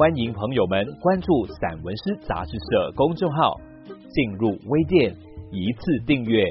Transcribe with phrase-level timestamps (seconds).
[0.00, 3.60] 欢迎朋友们关注散文诗杂志社公众号，
[4.08, 5.14] 进入微店
[5.52, 6.42] 一次订阅，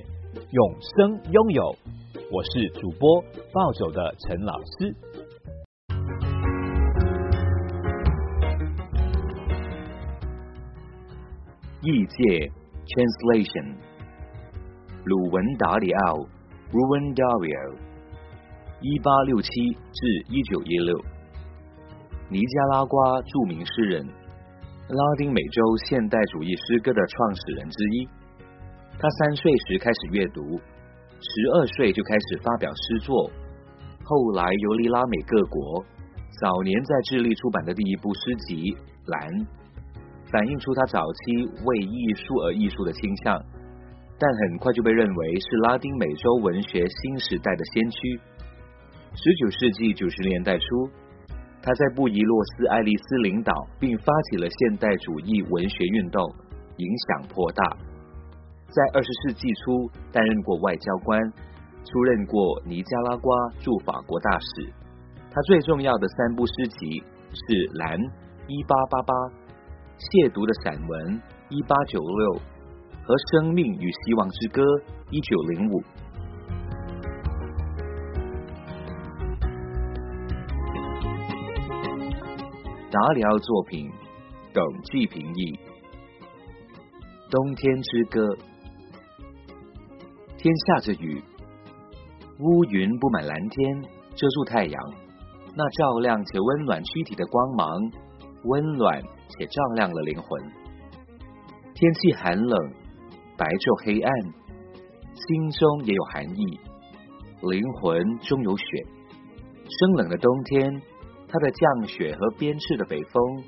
[0.52, 1.76] 永生拥有。
[2.32, 3.20] 我是主播
[3.52, 4.96] 暴走的陈老师。
[11.82, 12.52] 译介
[12.86, 13.74] Translation
[15.06, 16.18] 鲁文达里奥
[16.72, 17.78] Ruben Dario
[18.82, 21.04] 一八六七至一九一六
[22.32, 28.08] 尼加拉瓜著名诗人，拉丁美洲现代主义诗歌的创始人之一。
[29.00, 30.42] 他三岁时开始阅读，
[31.18, 33.32] 十二岁就开始发表诗作，
[34.04, 35.84] 后来游历拉美各国。
[36.40, 38.74] 早年在智利出版的第一部诗集
[39.08, 39.34] 《蓝》。
[40.32, 43.44] 反映出他早期为艺术而艺术的倾向，
[44.20, 48.20] 但很快就被认为是拉丁美洲文学新时代的先驱。
[49.16, 50.88] 十九世纪九十年代初，
[51.70, 56.28] 他在布宜诺斯艾利斯领导并发起了现代主义文学运动，
[56.78, 57.64] 影响颇大。
[58.72, 61.22] 在二十世纪初担任过外交官，
[61.86, 64.74] 出任过尼加拉瓜驻法国大使。
[65.30, 67.04] 他最重要的三部诗集
[67.34, 67.38] 是
[67.78, 68.00] 《蓝》
[68.50, 69.14] （一八八八）。
[69.94, 72.34] 亵渎的散文一八九六
[73.06, 74.64] 和《生命与希望之歌》
[75.12, 75.84] 一九零五。
[82.92, 83.92] 达里奥作品
[84.52, 85.54] 等季平译，
[87.30, 88.20] 《冬天之歌》。
[90.38, 91.24] 天下着雨，
[92.40, 93.82] 乌云布满蓝天，
[94.16, 94.82] 遮住太阳。
[95.56, 97.92] 那照亮且温暖躯体的光芒，
[98.46, 99.04] 温暖。
[99.38, 100.42] 且照亮了灵魂。
[101.76, 102.74] 天气寒冷，
[103.38, 104.12] 白昼黑暗，
[105.14, 106.60] 心中也有寒意。
[107.44, 108.66] 灵魂中有雪。
[109.70, 110.82] 生冷的冬天，
[111.32, 113.44] 它的降雪和鞭笞的北风，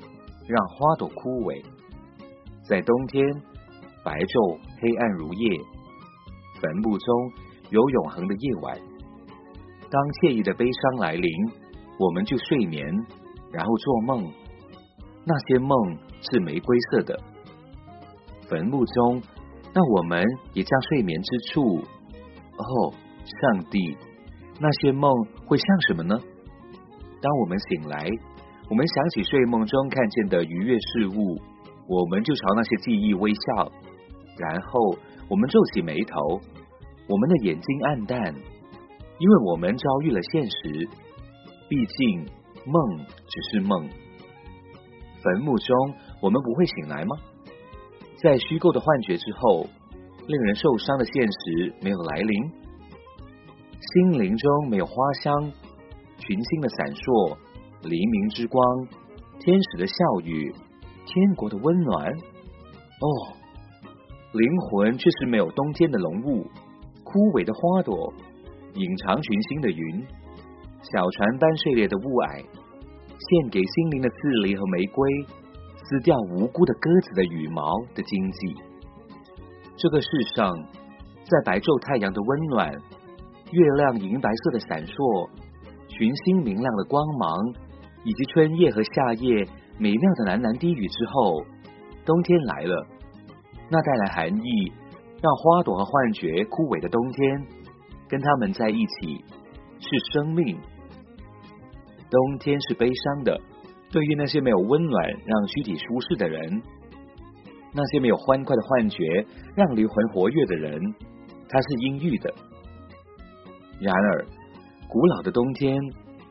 [0.46, 1.60] 让花朵枯萎。
[2.62, 3.26] 在冬天，
[4.04, 5.58] 白昼黑暗如夜，
[6.60, 7.32] 坟墓中
[7.70, 8.78] 有永恒的夜晚。
[9.90, 11.28] 当惬意的悲伤来临，
[11.98, 12.86] 我们就睡眠，
[13.50, 14.32] 然后做梦。
[15.24, 17.18] 那些梦是玫瑰色的，
[18.48, 19.22] 坟墓中，
[19.74, 21.78] 那我们也将睡眠之处。
[22.56, 22.94] 哦，
[23.24, 23.96] 上帝，
[24.60, 25.10] 那些梦
[25.46, 26.16] 会像什么呢？
[27.22, 28.04] 当我们醒来，
[28.68, 31.40] 我们想起睡梦中看见的愉悦事物，
[31.86, 33.72] 我们就朝那些记忆微笑，
[34.36, 36.40] 然后我们皱起眉头，
[37.08, 38.34] 我们的眼睛暗淡，
[39.18, 40.88] 因为我们遭遇了现实。
[41.68, 42.26] 毕竟，
[42.66, 43.88] 梦只是梦。
[45.22, 47.16] 坟墓中，我们不会醒来吗？
[48.16, 49.66] 在虚构的幻觉之后，
[50.26, 52.50] 令人受伤的现实没有来临，
[53.80, 55.52] 心灵中没有花香、
[56.22, 57.36] 群星的闪烁、
[57.82, 58.62] 黎明之光、
[59.40, 60.54] 天使的笑语、
[61.04, 62.06] 天国的温暖。
[63.02, 63.06] 哦，
[64.32, 66.46] 灵魂却是没有冬天的浓雾、
[67.02, 68.14] 枯萎的花朵、
[68.74, 70.06] 隐藏群星的云、
[70.80, 72.46] 小船般碎裂的雾霭。
[73.22, 75.08] 献给心灵的刺梨和玫瑰，
[75.78, 77.62] 撕掉无辜的鸽子的羽毛
[77.94, 78.56] 的经济。
[79.76, 80.50] 这个世上，
[81.22, 82.72] 在白昼太阳的温暖、
[83.52, 85.30] 月亮银白色的闪烁、
[85.96, 87.54] 群星明亮的光芒，
[88.04, 89.46] 以及春夜和夏夜
[89.78, 91.44] 美妙的喃喃低语之后，
[92.04, 92.86] 冬天来了。
[93.68, 94.72] 那带来寒意，
[95.22, 97.46] 让花朵和幻觉枯萎的冬天，
[98.08, 99.24] 跟他们在一起，
[99.78, 100.58] 是生命。
[102.10, 103.40] 冬天是悲伤的，
[103.90, 106.62] 对于那些没有温暖让躯体舒适的人，
[107.72, 109.24] 那些没有欢快的幻觉
[109.54, 110.80] 让灵魂活跃的人，
[111.48, 112.34] 它是阴郁的。
[113.80, 114.26] 然而，
[114.92, 115.74] 古老的冬天，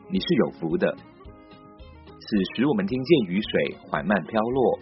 [0.08, 0.86] 你是有福的。
[0.94, 4.78] 此时，我们听见雨水缓慢飘落，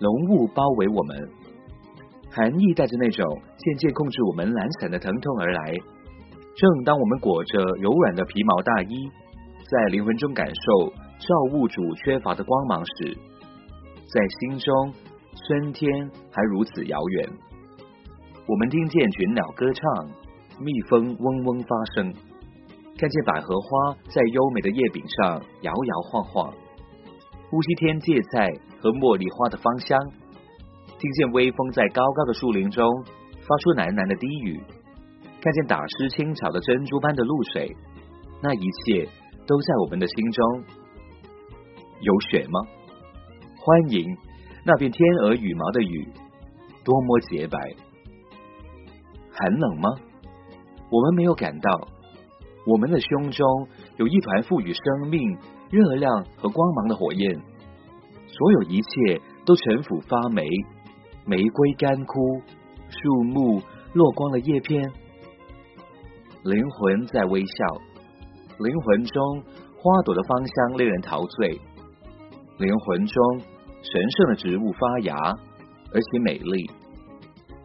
[0.00, 1.16] 浓雾包围我们，
[2.32, 3.24] 寒意带着那种
[3.58, 5.72] 渐渐控制我们懒散的疼痛而来。
[6.56, 9.08] 正当我们裹着柔软的皮毛大衣。
[9.70, 13.16] 在灵魂中感受造物主缺乏的光芒时，
[14.12, 14.92] 在心中
[15.46, 17.30] 春天还如此遥远。
[18.48, 20.10] 我们听见群鸟歌唱，
[20.58, 22.12] 蜜蜂嗡嗡发声，
[22.98, 26.52] 看见百合花在优美的叶柄上摇摇晃晃。
[27.50, 28.48] 呼吸天芥菜
[28.80, 30.00] 和茉莉花的芳香，
[30.98, 34.60] 听见微风在高高的树林中发出喃喃的低语，
[35.40, 37.70] 看见打湿轻巧的珍珠般的露水，
[38.42, 39.06] 那一切
[39.46, 40.64] 都在我们的心中。
[42.00, 42.60] 有雪吗？
[43.60, 44.16] 欢迎
[44.64, 46.08] 那片天鹅羽毛的雨，
[46.82, 47.58] 多么洁白。
[49.30, 49.90] 寒冷吗？
[50.90, 51.88] 我们没有感到，
[52.66, 53.46] 我们的胸中
[53.96, 55.38] 有一团赋予生命、
[55.70, 57.40] 热量和光芒的火焰。
[58.26, 60.42] 所有一切都沉腐发霉，
[61.24, 62.42] 玫瑰干枯，
[62.88, 63.62] 树木
[63.94, 64.82] 落光了叶片。
[66.42, 67.54] 灵魂在微笑，
[68.58, 69.42] 灵魂中
[69.78, 71.60] 花朵的芳香令人陶醉。
[72.58, 76.70] 灵魂中神圣的植物发芽，而且美丽。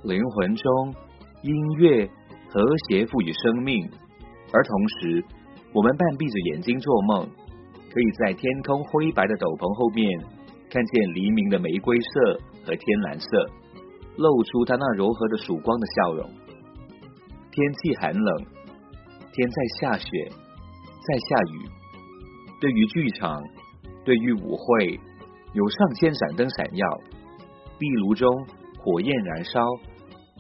[0.04, 0.96] 灵魂中
[1.42, 2.08] 音乐
[2.50, 3.90] 和谐赋予生命，
[4.54, 5.24] 而同时，
[5.74, 7.30] 我们半闭着眼睛做梦，
[7.92, 10.20] 可以在天空灰白的斗篷后面，
[10.70, 13.28] 看见黎明的玫瑰色和天蓝色，
[14.18, 16.30] 露出它那柔和的曙光的笑容。
[17.52, 18.46] 天气寒冷，
[19.34, 21.70] 天在下雪，在下雨。
[22.60, 23.42] 对于剧场。
[24.04, 25.00] 对于舞会，
[25.54, 26.88] 有上千盏灯闪耀，
[27.78, 28.28] 壁炉中
[28.80, 29.62] 火焰燃烧，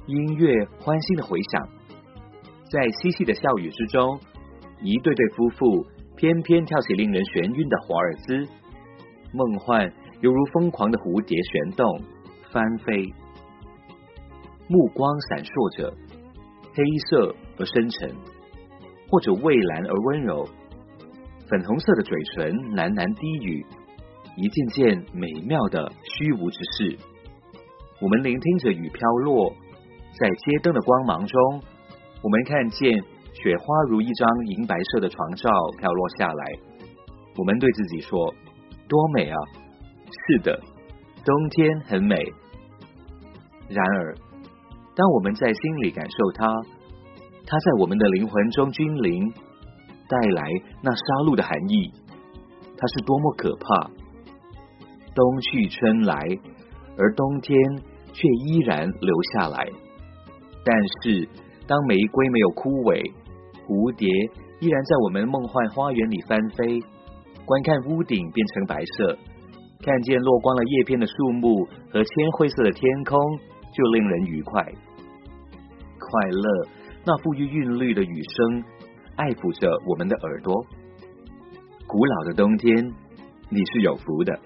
[0.08, 1.69] 音乐欢欣的回响，
[2.71, 4.18] 在嬉戏的笑语之中，
[4.81, 5.85] 一对对夫妇
[6.15, 8.47] 翩翩跳起令人眩晕的华尔兹，
[9.33, 9.91] 梦幻
[10.21, 11.85] 犹如疯狂的蝴蝶旋动
[12.50, 13.13] 翻飞，
[14.69, 15.94] 目光闪烁着，
[16.73, 18.15] 黑色而深沉，
[19.09, 20.47] 或者蔚蓝而温柔。
[21.50, 23.65] 粉红色的嘴唇喃喃低语，
[24.38, 26.97] 一件件美妙的虚无之事。
[28.00, 29.51] 我们聆听着雨飘落，
[30.17, 31.62] 在街灯的光芒中，
[32.21, 32.91] 我们看见
[33.33, 36.45] 雪花如一张银白色的床罩飘落下来。
[37.38, 38.33] 我们对自己说
[38.88, 39.38] ：“多美啊！”
[40.12, 40.59] 是的，
[41.25, 42.15] 冬天很美。
[43.69, 44.15] 然而，
[44.95, 46.45] 当我们在心里感受它，
[47.45, 49.33] 它在我们的灵魂中君临。
[50.12, 50.44] 带来
[50.83, 51.89] 那杀戮的含义，
[52.77, 53.89] 它是多么可怕！
[55.15, 56.13] 冬去春来，
[56.97, 57.57] 而冬天
[58.12, 59.69] 却依然留下来。
[60.65, 61.29] 但是，
[61.71, 63.00] 当玫瑰没有枯萎，
[63.63, 64.03] 蝴蝶
[64.59, 66.83] 依然在我们梦幻花园里翻飞，
[67.47, 69.15] 观看屋顶变成白色，
[69.79, 73.15] 看见落光了叶片的树木和铅灰色的天空，
[73.71, 74.62] 就令人愉快、
[75.95, 76.68] 快乐。
[77.06, 78.63] 那富于韵律的雨声。
[79.15, 80.65] 爱抚着我们的耳朵。
[81.85, 82.75] 古老的冬天，
[83.50, 84.38] 你是有福的。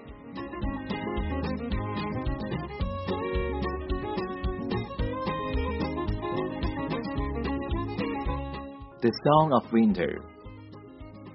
[9.02, 10.16] The song of winter.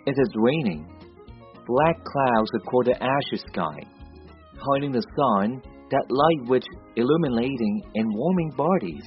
[0.07, 0.83] It is raining.
[1.67, 3.77] Black clouds across the ashy sky,
[4.57, 5.61] hiding the sun
[5.91, 6.65] that light which
[6.95, 9.05] illuminating and warming bodies,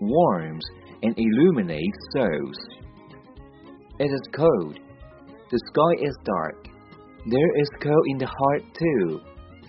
[0.00, 0.64] warms
[1.04, 2.58] and illuminates souls.
[4.00, 4.80] It is cold.
[5.52, 6.66] The sky is dark.
[7.30, 9.20] There is cold in the heart too,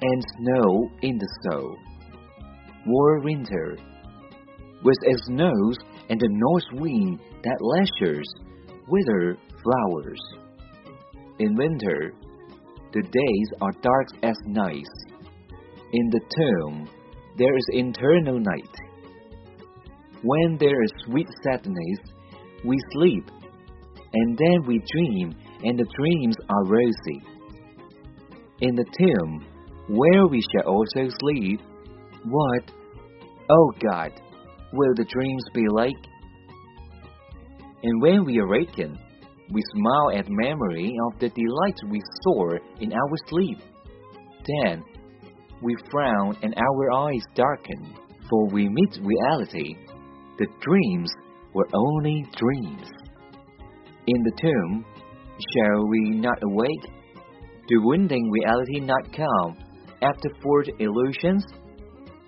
[0.02, 1.78] and snow in the soul.
[2.88, 3.78] War winter,
[4.84, 5.78] with its snows
[6.12, 8.28] and the north wind that lashes,
[8.90, 10.22] wither flowers.
[11.40, 12.14] In winter,
[12.92, 14.90] the days are dark as nights.
[15.94, 16.90] In the tomb,
[17.38, 18.76] there is eternal night.
[20.22, 22.00] When there is sweet sadness,
[22.66, 23.32] we sleep
[24.14, 27.24] and then we dream, and the dreams are rosy.
[28.60, 29.46] In the tomb,
[29.88, 31.62] where we shall also sleep,
[32.26, 32.72] what,
[33.50, 34.12] oh God,
[34.74, 35.96] will the dreams be like?
[37.84, 38.98] And when we awaken,
[39.52, 43.60] we smile at memory of the delight we saw in our sleep.
[44.46, 44.84] Then
[45.62, 47.96] we frown and our eyes darken,
[48.30, 49.76] for we meet reality.
[50.38, 51.12] The dreams
[51.54, 52.90] were only dreams.
[54.08, 54.86] In the tomb,
[55.54, 56.92] shall we not awake?
[57.68, 59.58] Do wounding reality not come
[60.02, 61.46] after forged illusions?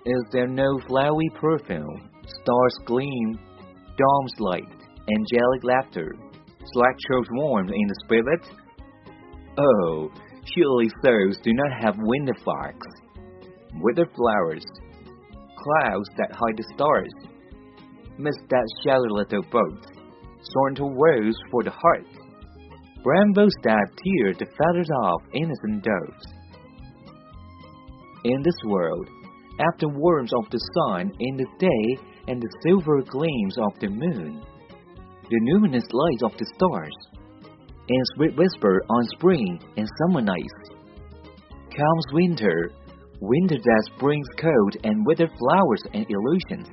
[0.06, 3.38] Is there no flowery perfume, stars gleam,
[3.96, 4.68] domes light,
[5.08, 6.14] angelic laughter,
[6.64, 8.40] structures warm in the spirit?
[9.58, 10.10] Oh,
[10.54, 12.86] surely souls do not have winter flags,
[13.80, 14.64] withered flowers,
[15.56, 17.12] clouds that hide the stars,
[18.18, 19.86] mist that shelter little boats,
[20.52, 22.06] Sorrento rose for the heart.
[23.02, 26.24] Brambles that tear the feathers off innocent doves.
[28.24, 29.08] In this world,
[29.60, 34.42] after warmth of the sun in the day and the silver gleams of the moon,
[35.30, 36.94] the luminous light of the stars,
[37.88, 40.74] and sweet whisper on spring and summer nights,
[41.76, 42.70] Comes winter,
[43.20, 46.68] winter that brings cold and withered flowers and illusions,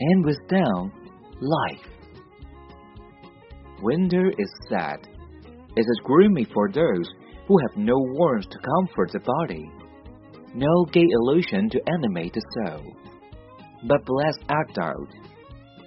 [0.00, 0.92] and with them,
[1.40, 1.86] life.
[3.82, 5.08] Winter is sad.
[5.76, 7.06] It is gloomy for those
[7.46, 9.70] who have no warmth to comfort the body,
[10.54, 12.96] no gay illusion to animate the soul.
[13.84, 15.08] But bless act out,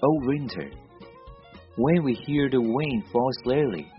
[0.03, 0.69] O winter,
[1.77, 3.89] when we hear the wind fall slowly,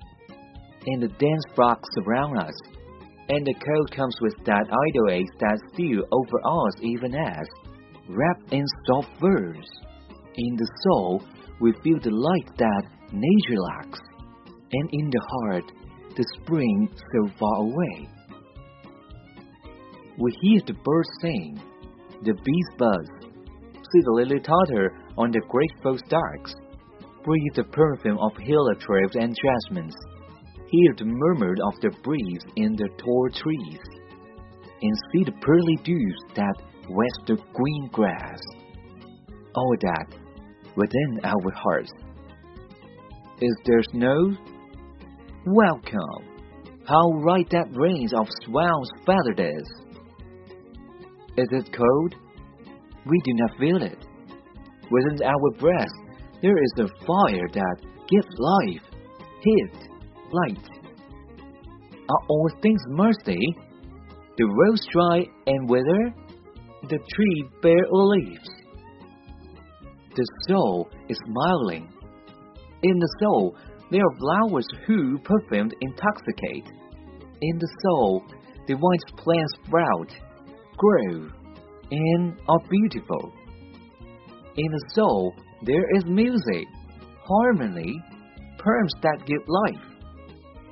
[0.86, 2.54] and the dense fogs surround us,
[3.28, 7.46] and the cold comes with that idle ache that steals over us even as,
[8.08, 9.66] wrapped in soft furs,
[10.36, 11.22] in the soul
[11.60, 14.00] we feel the light that nature lacks,
[14.72, 15.72] and in the heart
[16.16, 18.08] the spring so far away.
[20.18, 21.60] We hear the birds sing,
[22.22, 23.15] the bees buzz,
[23.92, 26.54] see the lily totter on the grateful stalks,
[27.24, 29.94] breathe the perfume of heliotropes and jasmines,
[30.68, 33.80] hear the murmur of the breeze in the tall trees,
[34.82, 36.54] and see the pearly dews that
[36.88, 38.40] wet the green grass.
[39.54, 40.06] All that
[40.76, 41.90] within our hearts.
[43.40, 44.36] Is there snow?
[45.46, 46.24] Welcome!
[46.86, 49.68] How right that range of swell's feathered is!
[51.36, 52.14] Is it cold?
[53.08, 53.98] We do not feel it.
[54.90, 55.94] Within our breast,
[56.42, 57.76] there is a fire that
[58.08, 58.82] gives life,
[59.42, 59.88] heat,
[60.32, 60.68] light.
[62.08, 63.40] Are all things mercy?
[64.36, 66.14] The rose dry and wither?
[66.82, 68.48] The tree bare leaves?
[70.14, 71.88] The soul is smiling.
[72.82, 73.56] In the soul,
[73.90, 76.72] there are flowers who perfumed intoxicate.
[77.40, 78.24] In the soul,
[78.66, 80.10] the white plants sprout,
[80.76, 81.30] grow,
[81.90, 83.32] and are beautiful.
[84.56, 86.66] In the soul, there is music,
[87.24, 88.02] harmony,
[88.58, 89.96] poems that give life.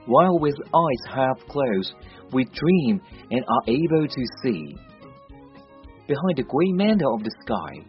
[0.07, 1.95] While with eyes half closed,
[2.33, 4.77] we dream and are able to see.
[6.07, 7.85] Behind the grey mantle of the sky,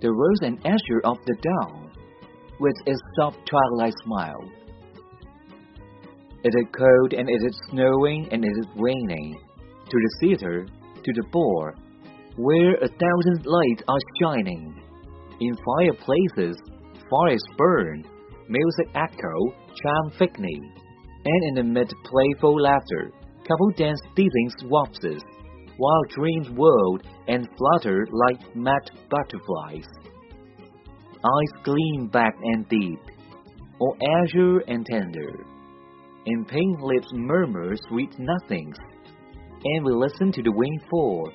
[0.00, 1.90] the rose and azure of the dawn,
[2.60, 4.50] with its soft twilight smile.
[6.44, 9.40] It is cold and it is snowing and it is raining.
[9.88, 10.66] To the theater,
[11.02, 11.74] to the bar,
[12.36, 14.74] where a thousand lights are shining.
[15.40, 16.56] In fireplaces,
[17.10, 18.04] fires burn,
[18.48, 20.60] music echo, charm thickly,
[21.24, 23.12] and in the mid playful laughter,
[23.46, 25.20] couple dance teasing swapses,
[25.76, 26.98] while dreams whirl
[27.28, 29.86] and flutter like mad butterflies.
[31.24, 33.00] Eyes gleam back and deep,
[33.80, 35.44] or azure and tender,
[36.26, 38.76] and pink lips murmur sweet nothings,
[39.64, 41.30] and we listen to the wind fall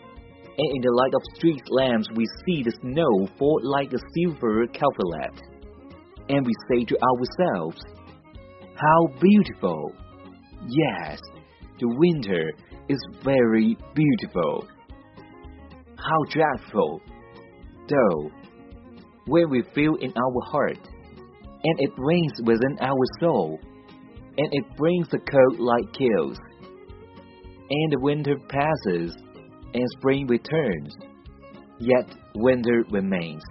[0.60, 4.68] and in the light of street lamps we see the snow fall like a silver
[4.68, 5.42] coverlet.
[6.28, 7.82] And we say to ourselves,
[8.76, 9.94] How beautiful!
[10.68, 11.22] Yes,
[11.80, 12.52] the winter
[12.90, 14.68] is very beautiful.
[15.96, 17.02] How dreadful,
[17.88, 18.32] though,
[19.28, 20.90] when we feel in our heart,
[21.64, 23.60] and it rains within our soul,
[24.38, 26.38] and it brings the cold like kills,
[27.70, 29.16] and the winter passes
[29.74, 30.96] and spring returns,
[31.80, 33.44] yet winter remains.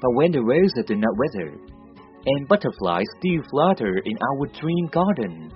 [0.00, 1.56] But when the roses do not wither,
[2.26, 5.52] and butterflies still flutter in our dream garden,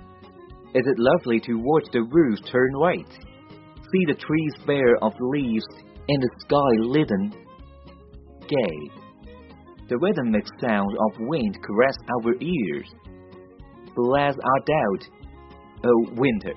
[0.73, 5.65] is it lovely to watch the roofs turn white, see the trees bare of leaves,
[6.09, 7.33] and the sky leaden,
[8.47, 9.03] gay?
[9.89, 12.89] The rhythmic sound of wind caress our ears.
[13.95, 15.09] Bless our doubt,
[15.85, 16.53] O winter!